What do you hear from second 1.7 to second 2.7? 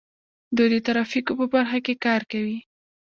کې کار کوي.